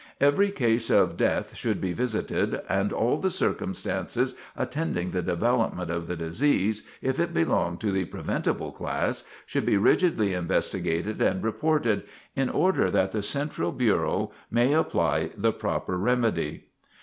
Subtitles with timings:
[0.19, 6.07] Every case of death should be visited, and all the circumstances attending the development of
[6.07, 12.01] the disease, if it belong to the preventable class, should be rigidly investigated and reported,
[12.35, 16.63] in order that the central bureau may apply the proper remedy.